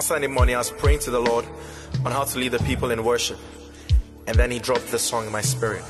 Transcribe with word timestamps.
One 0.00 0.06
Sunday 0.06 0.28
morning, 0.28 0.54
I 0.54 0.58
was 0.58 0.70
praying 0.70 1.00
to 1.00 1.10
the 1.10 1.20
Lord 1.20 1.44
on 2.06 2.12
how 2.12 2.24
to 2.24 2.38
lead 2.38 2.52
the 2.52 2.58
people 2.60 2.90
in 2.90 3.04
worship. 3.04 3.38
And 4.26 4.34
then 4.34 4.50
He 4.50 4.58
dropped 4.58 4.90
this 4.90 5.02
song 5.02 5.26
in 5.26 5.30
my 5.30 5.42
spirit. 5.42 5.82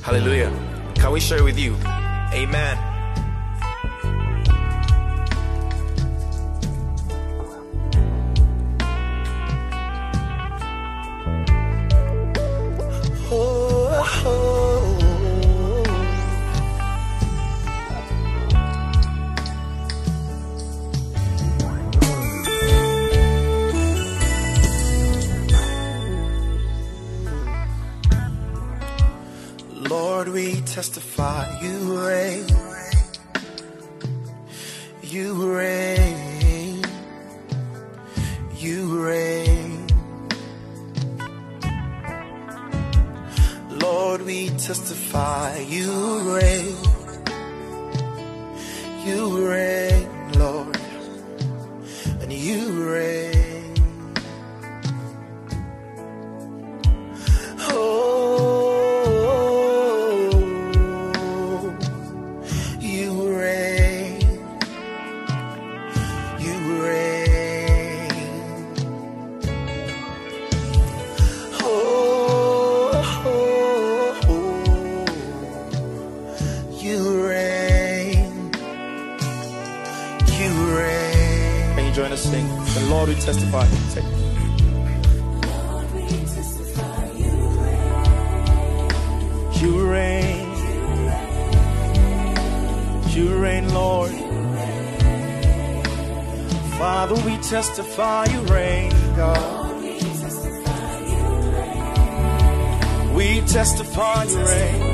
Hallelujah. 0.00 0.52
Can 0.94 1.10
we 1.10 1.18
share 1.18 1.38
it 1.38 1.42
with 1.42 1.58
you? 1.58 1.74
Amen. 2.32 2.78
Oh, 13.28 14.22
oh, 14.24 14.57
testify 30.78 31.58
you 31.60 32.06
reign. 32.06 32.46
You 35.02 35.56
reign. 35.56 36.84
You 38.54 39.04
reign. 39.04 39.86
Lord, 43.70 44.22
we 44.22 44.50
testify 44.50 45.58
you 45.58 46.36
reign. 46.36 46.77
Lord 82.88 83.08
will 83.08 83.16
testify. 83.16 83.66
Say, 83.94 84.02
You 89.60 89.90
reign. 89.90 90.46
You 93.14 93.36
reign, 93.38 93.72
Lord. 93.74 94.12
Father, 96.78 97.16
we 97.26 97.36
testify 97.38 98.26
you 98.26 98.40
reign, 98.42 98.90
God. 99.16 99.82
We 103.14 103.40
testify 103.40 104.24
you 104.24 104.38
reign. 104.38 104.88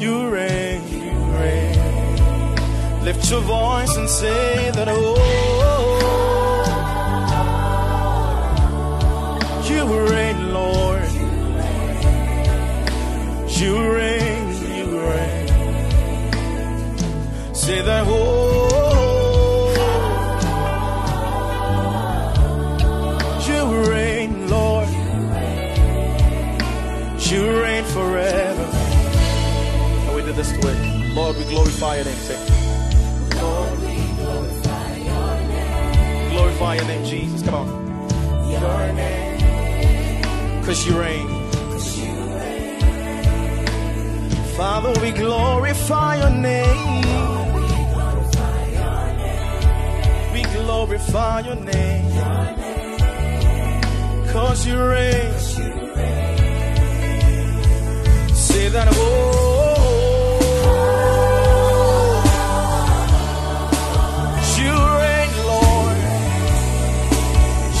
You 0.00 0.28
reign, 0.28 0.82
you 0.92 1.10
reign. 1.40 3.04
Lift 3.04 3.28
your 3.30 3.40
voice 3.40 3.96
and 3.96 4.08
say 4.08 4.70
that, 4.70 4.86
oh, 4.88 5.25
forever. 27.96 28.66
And 30.06 30.14
we 30.16 30.20
did 30.22 30.36
this 30.36 30.52
way. 30.62 30.76
Lord, 31.14 31.36
we 31.38 31.44
glorify 31.44 31.96
your 31.96 32.04
name. 32.04 32.22
Say, 32.28 32.38
Lord, 33.40 33.78
we 33.84 33.96
glorify 34.20 34.96
your 35.08 35.34
name. 35.54 36.30
Glorify 36.32 36.74
your 36.74 36.88
name, 36.92 37.04
Jesus. 37.06 37.42
Come 37.42 37.54
on. 37.54 37.68
Your 38.50 38.92
name. 38.92 40.60
Because 40.60 40.86
you 40.86 41.00
reign. 41.00 41.28
Father, 44.56 44.92
we 45.02 45.10
glorify 45.12 46.16
your 46.22 46.30
name. 46.30 46.82
We 50.34 50.42
glorify 50.56 51.40
your 51.40 51.56
name. 51.56 52.04
Cause 54.32 54.66
you 54.66 54.78
reign. 54.82 55.65
That, 58.76 58.88
oh, 58.92 58.98
you 64.58 64.74
reign, 65.00 65.32
Lord. 65.50 65.98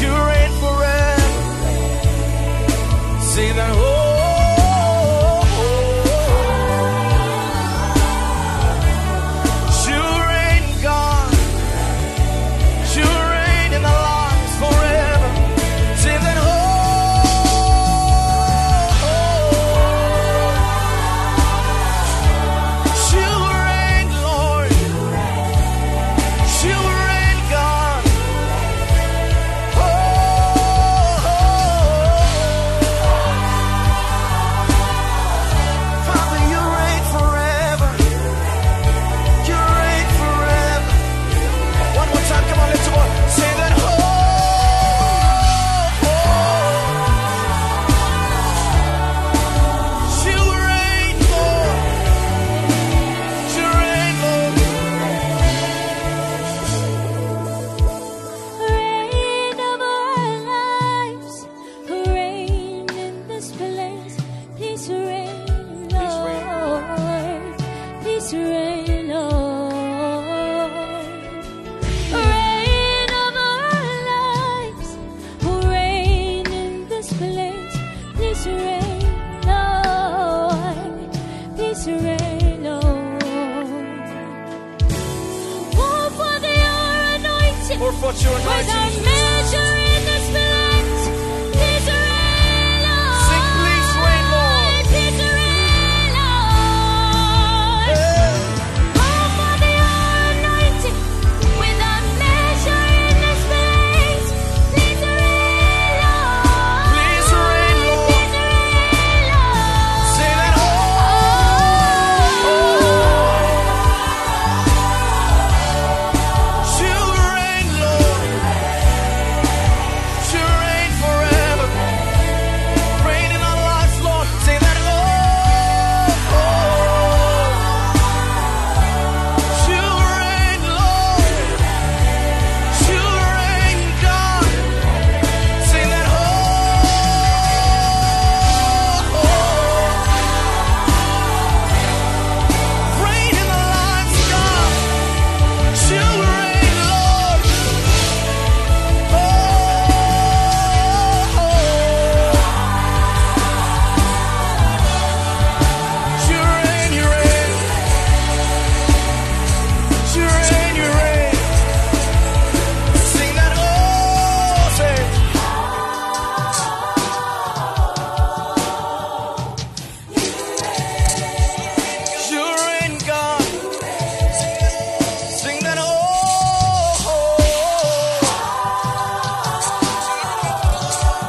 You 0.00 0.12
reign 0.30 0.52
forever. 0.62 1.32
That, 3.56 3.83
Forth 88.04 88.22
your 88.22 88.36
anointing 88.36 89.02
Pour 89.02 89.83